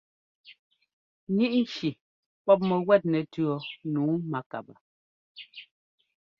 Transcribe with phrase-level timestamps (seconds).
[1.35, 1.89] Ŋíʼ nci
[2.45, 3.55] pɔ́p mɛguɛt nɛtʉ̈ɔ
[3.91, 4.79] nǔu mákabaa.